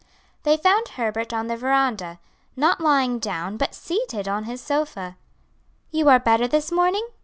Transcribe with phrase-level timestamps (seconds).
[0.41, 2.17] They found Herbert on the veranda,
[2.55, 5.15] not lying down, but seated on his sofa.
[5.91, 7.07] "You are better this morning?"